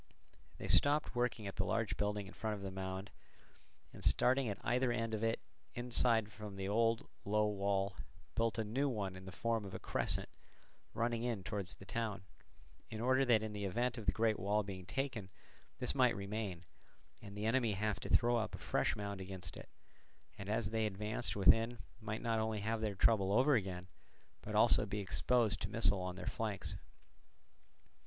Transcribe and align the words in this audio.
They 0.57 0.67
stopped 0.67 1.13
working 1.13 1.45
at 1.45 1.57
the 1.57 1.63
large 1.63 1.95
building 1.95 2.25
in 2.25 2.33
front 2.33 2.55
of 2.55 2.63
the 2.63 2.71
mound, 2.71 3.11
and 3.93 4.03
starting 4.03 4.49
at 4.49 4.57
either 4.65 4.91
end 4.91 5.13
of 5.13 5.23
it 5.23 5.39
inside 5.75 6.31
from 6.31 6.55
the 6.55 6.67
old 6.67 7.07
low 7.23 7.45
wall, 7.45 7.97
built 8.33 8.57
a 8.57 8.63
new 8.63 8.89
one 8.89 9.15
in 9.15 9.25
the 9.25 9.31
form 9.31 9.63
of 9.63 9.75
a 9.75 9.79
crescent 9.79 10.27
running 10.95 11.21
in 11.21 11.43
towards 11.43 11.75
the 11.75 11.85
town; 11.85 12.23
in 12.89 12.99
order 12.99 13.23
that 13.25 13.43
in 13.43 13.53
the 13.53 13.65
event 13.65 13.95
of 13.99 14.07
the 14.07 14.11
great 14.11 14.39
wall 14.39 14.63
being 14.63 14.87
taken 14.87 15.29
this 15.77 15.93
might 15.93 16.15
remain, 16.15 16.65
and 17.21 17.37
the 17.37 17.45
enemy 17.45 17.73
have 17.73 17.99
to 17.99 18.09
throw 18.09 18.37
up 18.37 18.55
a 18.55 18.57
fresh 18.57 18.95
mound 18.95 19.21
against 19.21 19.55
it, 19.55 19.69
and 20.35 20.49
as 20.49 20.71
they 20.71 20.87
advanced 20.87 21.35
within 21.35 21.77
might 21.99 22.23
not 22.23 22.39
only 22.39 22.61
have 22.61 22.81
their 22.81 22.95
trouble 22.95 23.31
over 23.31 23.53
again, 23.53 23.85
but 24.41 24.55
also 24.55 24.83
be 24.87 24.99
exposed 24.99 25.61
to 25.61 25.69
missiles 25.69 26.01
on 26.09 26.15
their 26.15 26.25
flanks. 26.25 26.75